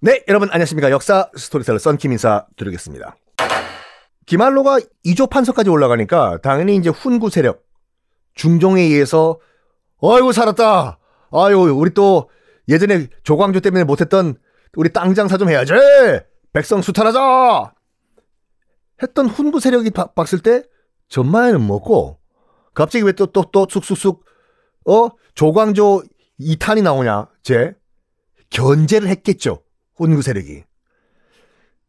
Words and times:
네, 0.00 0.22
여러분 0.28 0.48
안녕하십니까. 0.50 0.90
역사 0.90 1.30
스토리텔러 1.34 1.78
썬킴 1.78 2.12
인사 2.12 2.46
드리겠습니다. 2.56 3.16
김안로가 4.26 4.78
이조 5.04 5.30
판서까지 5.30 5.70
올라가니까 5.70 6.38
당연히 6.42 6.76
이제 6.76 6.90
훈구 6.90 7.30
세력, 7.30 7.64
중종에 8.34 8.82
의해서 8.82 9.40
아이고 10.02 10.32
살았다. 10.32 10.98
아유 11.32 11.58
우리 11.58 11.90
또 11.94 12.28
예전에 12.68 13.08
조광조 13.22 13.60
때문에 13.60 13.84
못했던 13.84 14.36
우리 14.76 14.92
땅 14.92 15.14
장사 15.14 15.38
좀 15.38 15.48
해야지. 15.48 15.72
백성 16.52 16.82
수탈하자. 16.82 17.72
했던 19.02 19.26
훈구 19.26 19.60
세력이 19.60 19.90
바, 19.90 20.06
박을 20.12 20.38
때 20.40 20.62
전마에는 21.08 21.66
먹고 21.66 22.18
갑자기 22.74 23.04
왜 23.04 23.12
또 23.12 23.26
또 23.26 23.50
또 23.50 23.66
쑥쑥쑥 23.68 24.24
어 24.86 25.08
조광조 25.34 26.02
2탄이 26.40 26.82
나오냐 26.82 27.28
제 27.42 27.74
견제를 28.50 29.08
했겠죠 29.08 29.62
훈구 29.96 30.22
세력이 30.22 30.64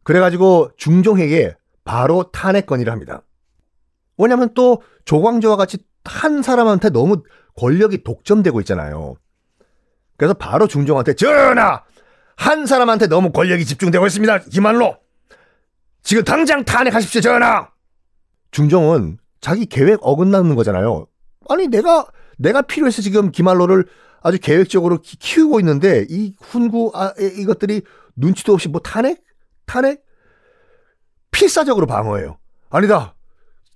그래가지고 0.07 0.71
중종에게 0.77 1.57
바로 1.83 2.31
탄핵 2.31 2.65
건의를 2.65 2.93
합니다. 2.93 3.23
왜냐하면 4.17 4.53
또 4.53 4.81
조광조와 5.03 5.57
같이 5.57 5.79
한 6.05 6.41
사람한테 6.41 6.91
너무 6.91 7.23
권력이 7.57 8.03
독점되고 8.03 8.61
있잖아요. 8.61 9.17
그래서 10.15 10.33
바로 10.33 10.65
중종한테 10.67 11.13
전하 11.15 11.83
한 12.37 12.65
사람한테 12.65 13.07
너무 13.07 13.31
권력이 13.33 13.65
집중되고 13.65 14.05
있습니다. 14.07 14.39
김한로 14.43 14.97
지금 16.03 16.23
당장 16.23 16.63
탄핵하십시오 16.63 17.19
전하. 17.19 17.69
중종은 18.51 19.17
자기 19.41 19.65
계획 19.65 19.99
어긋나는 20.01 20.55
거잖아요. 20.55 21.07
아니 21.49 21.67
내가 21.67 22.07
내가 22.37 22.61
필요해서 22.61 23.01
지금 23.01 23.31
김한로를 23.31 23.85
아주 24.21 24.39
계획적으로 24.39 24.99
키, 25.01 25.41
우고 25.41 25.59
있는데 25.59 26.05
이 26.09 26.35
훈구 26.41 26.91
아, 26.95 27.13
이것들이 27.17 27.81
눈치도 28.15 28.53
없이 28.53 28.67
뭐 28.67 28.81
탄핵 28.81 29.23
탄핵 29.65 30.03
필사적으로 31.31 31.85
방어해요. 31.85 32.37
아니다. 32.69 33.15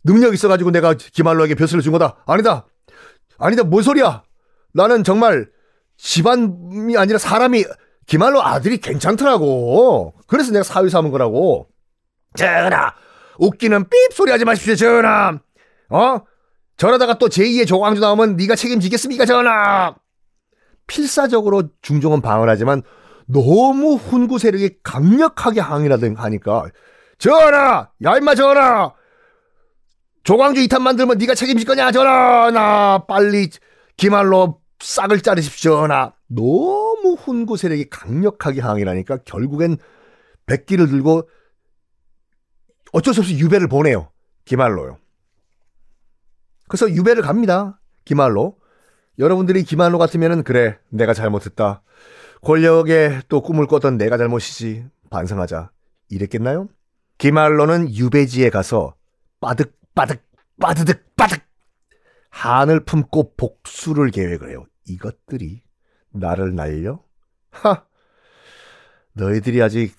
능력 0.03 0.34
있어가지고 0.34 0.72
내가 0.72 0.94
김한로에게 0.95 1.56
벼슬을 1.56 1.81
준 1.81 1.92
거다. 1.92 2.23
아니다. 2.26 2.66
아니다. 3.38 3.64
뭔 3.64 3.84
소리야. 3.84 4.23
나는 4.73 5.03
정말 5.03 5.50
집안이 5.98 6.98
아니라 6.98 7.20
사람이 7.20 7.66
김한로 8.08 8.44
아들이 8.44 8.78
괜찮더라고. 8.78 10.16
그래서 10.28 10.52
내가 10.52 10.64
사위 10.64 10.90
삼은 10.90 11.12
거라고. 11.12 11.68
전하, 12.36 12.94
웃기는 13.38 13.90
삐 13.90 13.98
소리 14.12 14.31
하지 14.31 14.46
마십시오, 14.46 14.75
전하. 14.75 15.40
어? 15.90 16.22
저러다가 16.82 17.20
또 17.20 17.28
제2의 17.30 17.68
조광주 17.68 18.02
나오면 18.02 18.38
네가 18.38 18.56
책임지겠습니까, 18.56 19.26
전하? 19.26 19.94
필사적으로 20.88 21.70
중종은 21.84 22.22
방어를 22.22 22.52
하지만 22.52 22.82
너무 23.28 23.94
훈구 23.94 24.40
세력이 24.40 24.78
강력하게 24.82 25.62
항의라든 25.62 26.16
하니까 26.16 26.66
전하, 27.20 27.92
야 28.04 28.18
임마 28.18 28.34
전하, 28.34 28.96
조광주 30.24 30.62
이탄 30.62 30.82
만들면 30.82 31.20
네가 31.20 31.36
책임질 31.36 31.68
거냐, 31.68 31.92
전하. 31.92 32.50
나 32.50 33.06
빨리 33.06 33.52
기말로 33.96 34.59
싹을 34.80 35.22
자르십시오, 35.22 35.82
전하. 35.82 36.14
너무 36.26 37.16
훈구 37.16 37.58
세력이 37.58 37.92
강력하게 37.92 38.62
항의라니까 38.62 39.18
결국엔 39.18 39.78
백기를 40.48 40.88
들고 40.88 41.30
어쩔 42.92 43.14
수 43.14 43.20
없이 43.20 43.38
유배를 43.38 43.68
보내요. 43.68 44.09
기말로요. 44.46 44.98
그래서 46.72 46.90
유배를 46.90 47.22
갑니다. 47.22 47.82
기말로. 48.06 48.58
여러분들이 49.20 49.64
기말로 49.64 49.98
같으면은 49.98 50.42
그래 50.42 50.80
내가 50.88 51.14
잘못했다. 51.14 51.84
권력에 52.42 53.24
또 53.28 53.42
꿈을 53.42 53.68
꿨던 53.68 53.98
내가 53.98 54.18
잘못이지. 54.18 54.86
반성하자. 55.10 55.70
이랬겠나요? 56.08 56.70
기말로는 57.18 57.94
유배지에 57.94 58.50
가서 58.50 58.96
빠득 59.42 59.78
빠득 59.94 60.24
빠드득 60.62 61.14
빠득 61.18 61.42
한을 62.30 62.86
품고 62.86 63.36
복수를 63.36 64.10
계획을 64.10 64.52
해요. 64.52 64.64
이것들이 64.88 65.64
나를 66.14 66.56
날려? 66.56 67.04
하! 67.52 67.84
너희들이 69.12 69.62
아직 69.62 69.94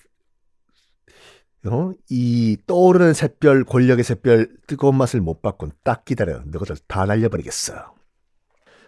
어? 1.65 1.91
이 2.09 2.57
떠오르는 2.67 3.13
샛별, 3.13 3.63
권력의 3.63 4.03
샛별 4.03 4.49
뜨거운 4.67 4.95
맛을 4.95 5.21
못 5.21 5.41
받곤 5.41 5.71
딱 5.83 6.03
기다려. 6.05 6.41
너희들 6.45 6.75
다 6.87 7.05
날려버리겠어. 7.05 7.93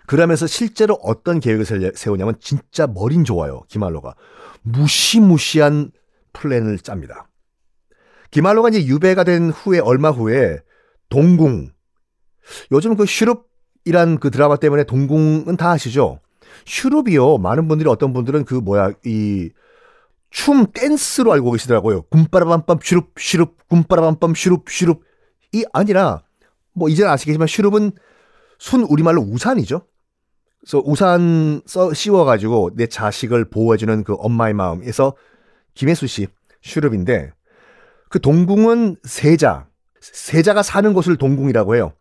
그러면서 0.08 0.46
실제로 0.46 0.96
어떤 1.02 1.40
계획을 1.40 1.96
세우냐면 1.96 2.36
진짜 2.40 2.86
머린 2.86 3.24
좋아요. 3.24 3.62
기말로가 3.70 4.16
무시무시한 4.62 5.92
플랜을 6.34 6.80
짭니다. 6.80 7.28
기말로가 8.30 8.70
이제 8.70 8.86
유배가 8.86 9.24
된 9.24 9.50
후에 9.50 9.80
얼마 9.80 10.12
후에 10.12 10.60
동궁 11.10 11.70
요즘 12.72 12.96
그 12.96 13.06
슈룹이란 13.06 14.20
그 14.20 14.30
드라마 14.30 14.58
때문에 14.58 14.84
동궁은 14.84 15.58
다 15.58 15.72
아시죠? 15.72 16.20
슈룹이요. 16.66 17.38
많은 17.38 17.68
분들이 17.68 17.90
어떤 17.90 18.14
분들은 18.14 18.46
그 18.46 18.56
뭐야 18.56 18.92
이 19.06 19.50
춤 20.36 20.66
댄스로 20.74 21.32
알고 21.32 21.52
계시더라고요. 21.52 22.02
굼빠라밤빰 22.10 22.84
슈룹 22.84 23.14
슈룹 23.18 23.56
굼빠라밤빰 23.70 24.36
슈룹 24.36 24.70
슈룹 24.70 25.04
이 25.54 25.64
아니라 25.72 26.24
뭐 26.74 26.90
이제는 26.90 27.10
아시겠지만 27.10 27.48
슈룹은 27.48 27.94
순 28.60 28.84
우리말로 28.84 29.22
우산이죠. 29.22 29.88
그래서 30.60 30.84
우산 30.86 31.62
써 31.66 31.94
씌워가지고 31.94 32.72
내 32.76 32.88
자식을 32.88 33.50
보호해주는 33.50 34.04
그 34.04 34.16
엄마의 34.16 34.54
마음에서 34.54 35.16
김혜수 35.74 36.06
씨 36.08 36.28
슈룹인데 36.62 37.32
그 38.10 38.20
동궁은 38.20 38.98
세자 39.04 39.70
세자가 40.02 40.64
사는 40.64 40.94
곳을 40.94 41.16
동궁이라고 41.16 41.76
해요. 41.76 41.94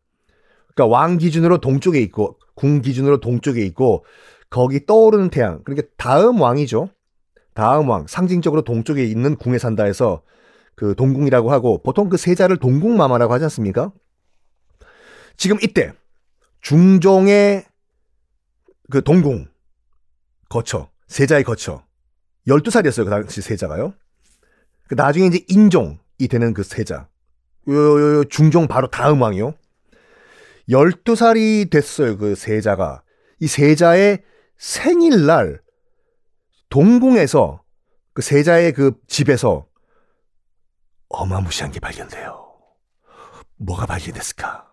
그러니까 0.74 0.92
왕 0.92 1.18
기준으로 1.18 1.58
동쪽에 1.58 2.00
있고 2.00 2.40
궁 2.56 2.80
기준으로 2.80 3.20
동쪽에 3.20 3.64
있고 3.66 4.04
거기 4.50 4.84
떠오르는 4.86 5.30
태양 5.30 5.62
그러니까 5.62 5.86
다음 5.96 6.40
왕이죠. 6.40 6.88
다음 7.54 7.88
왕 7.88 8.06
상징적으로 8.06 8.62
동쪽에 8.62 9.04
있는 9.04 9.36
궁에 9.36 9.58
산다 9.58 9.84
해서 9.84 10.22
그 10.74 10.94
동궁이라고 10.96 11.52
하고 11.52 11.82
보통 11.82 12.08
그 12.08 12.16
세자를 12.16 12.58
동궁마마라고 12.58 13.32
하지 13.32 13.44
않습니까? 13.44 13.92
지금 15.36 15.56
이때 15.62 15.92
중종의 16.60 17.64
그 18.90 19.02
동궁 19.02 19.46
거처 20.48 20.90
세자의 21.08 21.44
거처 21.44 21.84
12살이었어요 22.48 23.04
그 23.04 23.10
당시 23.10 23.40
세자가요. 23.40 23.94
그 24.88 24.94
나중에 24.94 25.26
이제 25.26 25.44
인종이 25.48 26.28
되는 26.28 26.52
그 26.52 26.62
세자 26.62 27.08
요, 27.68 27.74
요, 27.74 28.18
요 28.18 28.24
중종 28.24 28.66
바로 28.66 28.88
다음 28.88 29.22
왕이요. 29.22 29.54
12살이 30.68 31.70
됐어요 31.70 32.18
그 32.18 32.34
세자가 32.34 33.02
이 33.40 33.46
세자의 33.46 34.22
생일날 34.56 35.63
동궁에서 36.74 37.62
그 38.14 38.20
세자의 38.20 38.72
그 38.72 39.00
집에서 39.06 39.68
어마무시한 41.08 41.70
게 41.70 41.78
발견돼요. 41.78 42.52
뭐가 43.58 43.86
발견됐을까? 43.86 44.72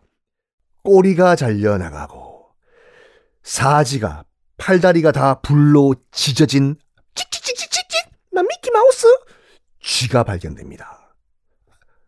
꼬리가 0.82 1.36
잘려나가고 1.36 2.50
사지가 3.44 4.26
팔다리가 4.58 5.12
다 5.12 5.42
불로 5.42 5.94
찢어진 6.10 6.76
찌찌찌찌찌찌 7.14 7.98
나 8.32 8.42
미키 8.42 8.72
마우스 8.72 9.06
쥐가 9.84 10.24
발견됩니다. 10.24 11.14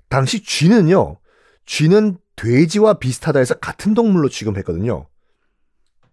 당시 0.09 0.43
쥐는요. 0.43 1.19
쥐는 1.67 2.17
돼지와 2.35 2.95
비슷하다 2.95 3.37
해서 3.37 3.53
같은 3.59 3.93
동물로 3.93 4.29
취급했거든요. 4.29 5.07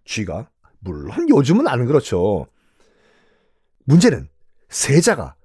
쥐가 0.05 0.51
물론 0.81 1.27
요즘은 1.29 1.67
안 1.67 1.87
그렇죠. 1.87 2.45
문제는 3.85 4.29
세자가 4.69 5.35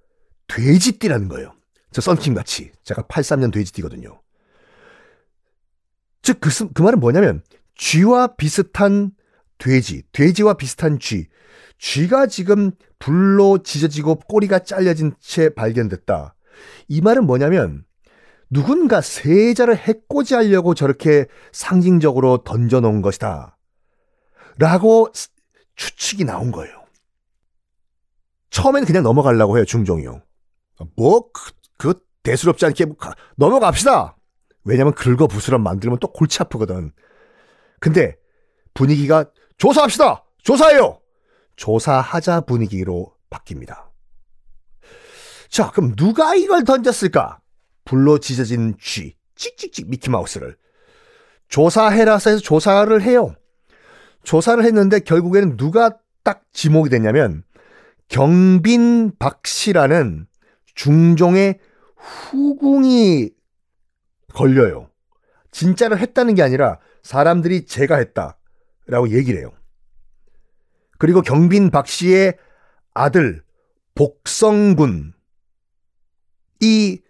돼지띠라는 0.49 1.29
거예요. 1.29 1.55
저 1.93 2.01
썬킴같이. 2.01 2.73
제가 2.85 3.03
83년 3.03 3.53
돼지띠거든요. 3.53 4.21
즉, 6.23 6.41
그, 6.41 6.51
그 6.73 6.83
말은 6.83 7.01
뭐냐면, 7.01 7.43
쥐와 7.77 8.37
비슷한 8.37 9.13
돼지, 9.59 10.03
돼지와 10.13 10.55
비슷한 10.55 10.99
쥐. 10.99 11.29
쥐가 11.79 12.27
지금 12.27 12.73
불로 12.99 13.63
지져지고 13.63 14.17
꼬리가 14.21 14.61
잘려진 14.61 15.15
채 15.21 15.51
발견됐다. 15.51 16.35
이 16.89 17.01
말은 17.01 17.27
뭐냐면, 17.27 17.85
누군가 18.51 19.01
세자를 19.01 19.77
해코지하려고 19.77 20.75
저렇게 20.75 21.27
상징적으로 21.53 22.45
던져놓은 22.45 23.03
것이다. 23.03 23.57
라고 24.59 25.11
추측이 25.75 26.25
나온 26.25 26.53
거예요. 26.53 26.86
처음에는 28.57 28.87
그냥 28.87 29.03
넘어가려고 29.03 29.59
해요, 29.59 29.67
중종이요. 29.67 30.23
뭐, 30.97 31.31
그, 31.31 31.53
그 31.77 31.95
대수롭지 32.23 32.65
않게 32.65 32.87
뭐 32.87 32.97
넘어갑시다! 33.37 34.17
왜냐면 34.65 34.95
긁어 34.95 35.27
부스럼 35.27 35.63
만들면 35.63 35.99
또 36.01 36.11
골치 36.11 36.41
아프거든. 36.41 36.91
근데 37.81 38.17
분위기가 38.73 39.27
조사합시다! 39.59 40.25
조사해요! 40.43 41.01
조사하자 41.57 42.43
분위기로 42.43 43.13
바뀝니다. 43.29 43.89
자, 45.51 45.71
그럼 45.71 45.95
누가 45.95 46.35
이걸 46.35 46.65
던졌을까? 46.65 47.41
불로 47.85 48.19
지져진 48.19 48.77
쥐, 48.81 49.17
찍찍찍 49.35 49.91
미키마우스를. 49.91 50.57
조사해라서 51.49 52.31
해서 52.31 52.43
조사를 52.43 53.03
해요. 53.03 53.35
조사를 54.25 54.65
했는데 54.65 54.99
결국에는 55.01 55.59
누가 55.59 55.91
딱 56.25 56.43
지목이 56.53 56.89
됐냐면 56.89 57.45
경빈 58.09 59.17
박 59.19 59.47
씨라는 59.47 60.27
중종의 60.75 61.59
후궁이 61.97 63.31
걸려요. 64.33 64.91
진짜로 65.51 65.97
했다는 65.97 66.35
게 66.35 66.43
아니라 66.43 66.79
사람들이 67.03 67.67
제가 67.67 67.97
했다라고 67.97 69.11
얘기를 69.11 69.41
해요. 69.41 69.53
그리고 70.99 71.23
경빈 71.23 71.71
박 71.71 71.87
씨의 71.87 72.37
아들 72.95 73.43
복성군 73.95 75.15
이 76.61 77.01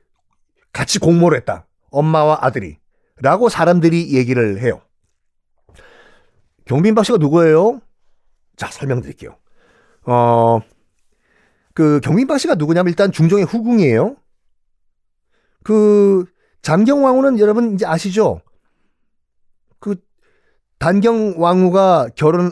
같이 0.72 0.98
공모를 0.98 1.38
했다. 1.38 1.66
엄마와 1.90 2.38
아들이. 2.42 2.78
라고 3.18 3.48
사람들이 3.48 4.12
얘기를 4.14 4.60
해요. 4.60 4.82
경빈 6.66 6.94
박 6.94 7.04
씨가 7.04 7.18
누구예요? 7.18 7.80
자, 8.56 8.66
설명드릴게요. 8.70 9.36
어, 10.04 10.60
그 11.76 12.00
경빈 12.00 12.26
박 12.26 12.38
씨가 12.38 12.54
누구냐면 12.54 12.88
일단 12.88 13.12
중종의 13.12 13.44
후궁이에요. 13.44 14.16
그 15.62 16.24
장경 16.62 17.04
왕후는 17.04 17.38
여러분 17.38 17.74
이제 17.74 17.84
아시죠? 17.84 18.40
그 19.78 19.96
단경 20.78 21.34
왕후가 21.36 22.08
결혼 22.16 22.50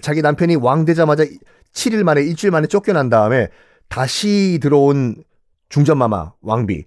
자기 0.00 0.22
남편이 0.22 0.54
왕 0.54 0.84
되자마자 0.84 1.24
7일 1.72 2.04
만에 2.04 2.22
일주일 2.22 2.52
만에 2.52 2.68
쫓겨난 2.68 3.08
다음에 3.08 3.48
다시 3.88 4.60
들어온 4.62 5.24
중전마마 5.68 6.34
왕비 6.40 6.84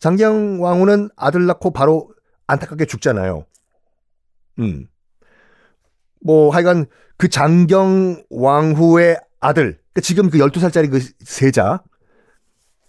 장경 0.00 0.60
왕후는 0.60 1.10
아들 1.14 1.46
낳고 1.46 1.72
바로 1.72 2.12
안타깝게 2.48 2.86
죽잖아요. 2.86 3.46
음. 4.58 4.88
뭐 6.24 6.50
하여간 6.50 6.86
그 7.16 7.28
장경 7.28 8.24
왕후의 8.30 9.20
아들 9.38 9.78
그러니까 9.98 10.00
지금 10.00 10.30
그 10.30 10.38
12살짜리 10.38 10.90
그 10.90 11.00
세자 11.20 11.82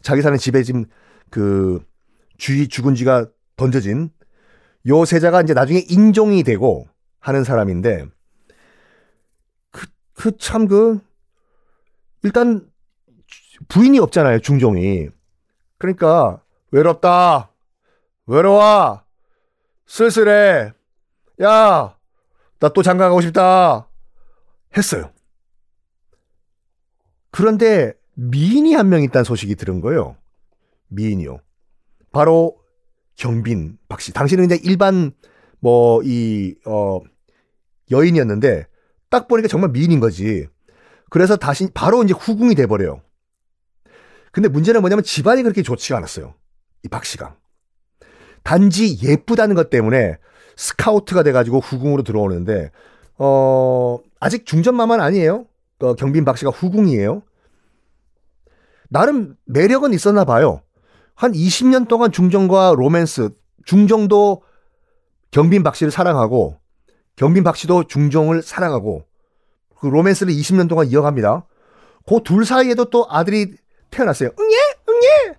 자기 0.02 0.22
사는 0.22 0.38
집에 0.38 0.64
지금 0.64 0.86
그 1.30 1.84
주위 2.38 2.68
죽은 2.68 2.96
쥐가 2.96 3.28
던져진 3.56 4.12
요 4.88 5.06
세자가 5.06 5.42
이제 5.42 5.54
나중에 5.54 5.80
인종이 5.90 6.44
되고 6.44 6.88
하는 7.20 7.44
사람인데 7.44 8.06
그그참그 9.72 11.00
일단 12.24 12.68
부인이 13.68 14.00
없잖아요 14.00 14.40
중종이. 14.40 15.10
그러니까 15.78 16.42
외롭다 16.72 17.52
외로워 18.26 19.02
쓸쓸해. 19.88 20.74
야 21.42 22.00
나 22.60 22.70
또 22.70 22.84
장가 22.84 23.08
가고 23.08 23.22
싶다. 23.22 23.88
했어요 24.78 25.12
그런데 27.32 27.94
미인이 28.16 28.74
한 28.74 28.90
명 28.90 29.04
있다는 29.04 29.24
소식이 29.24 29.56
들은 29.56 29.82
거예요. 29.82 30.18
미인이요. 30.90 31.40
바로 32.12 32.58
경빈 33.16 33.78
박 33.88 34.02
씨. 34.02 34.12
당신은 34.14 34.46
이제 34.46 34.60
일반 34.64 35.12
뭐 35.60 36.02
이 36.04 36.56
어 36.66 37.00
여인이었는데 37.92 38.66
딱 39.10 39.28
보니까 39.28 39.48
정말 39.48 39.72
미인인 39.72 40.00
거지. 40.00 40.48
그래서 41.10 41.36
다시 41.38 41.70
바로 41.74 42.04
이제 42.04 42.14
후궁이 42.14 42.56
돼 42.56 42.66
버려요. 42.68 43.02
근데 44.32 44.48
문제는 44.48 44.82
뭐냐면 44.82 45.04
집안이 45.04 45.44
그렇게 45.44 45.64
좋지가 45.64 45.98
않았어요. 45.98 46.34
이 46.84 46.88
박 46.90 47.04
씨가. 47.06 47.36
단지 48.44 48.98
예쁘다는 49.04 49.56
것 49.56 49.70
때문에 49.70 50.18
스카우트가 50.56 51.24
돼 51.24 51.32
가지고 51.32 51.60
후궁으로 51.60 52.04
들어오는데 52.04 52.72
어 53.18 53.98
아직 54.20 54.46
중전마만 54.46 55.02
아니에요 55.02 55.46
어, 55.80 55.96
경빈 55.96 56.26
박씨가 56.26 56.52
후궁이에요 56.52 57.24
나름 58.90 59.36
매력은 59.46 59.94
있었나 59.94 60.26
봐요 60.26 60.62
한 61.20 61.34
20년 61.34 61.90
동안 61.90 62.14
중정과 62.14 62.76
로맨스, 62.78 63.32
중정도 63.66 64.42
경빈 65.32 65.64
박 65.64 65.76
씨를 65.76 65.92
사랑하고 65.92 66.58
경빈 67.18 67.44
박 67.44 67.58
씨도 67.58 67.88
중종을 67.88 68.42
사랑하고 68.42 69.04
그 69.78 69.88
로맨스를 69.88 70.34
20년 70.34 70.70
동안 70.70 70.88
이어갑니다. 70.88 71.46
그 72.08 72.22
둘 72.24 72.46
사이에도 72.46 72.86
또 72.86 73.06
아들이 73.10 73.54
태어났어요. 73.92 74.30
응예, 74.40 74.58
응예. 74.90 75.34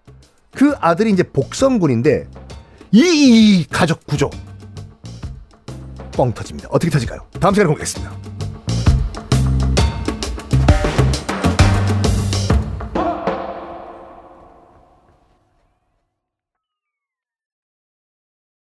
그 0.54 0.74
아들이 0.80 1.10
이제 1.10 1.22
복성군인데 1.22 2.28
이, 2.92 3.00
이 3.00 3.66
가족 3.70 4.06
구조 4.06 4.28
뻥 6.12 6.34
터집니다. 6.34 6.68
어떻게 6.70 6.90
터질까요? 6.90 7.26
다음 7.40 7.54
시간에 7.54 7.68
공개하겠습니다. 7.68 8.29